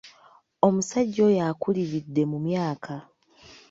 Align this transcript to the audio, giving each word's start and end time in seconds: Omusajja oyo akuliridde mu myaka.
Omusajja 0.67 1.19
oyo 1.27 1.41
akuliridde 1.51 2.21
mu 2.31 2.37
myaka. 2.45 2.95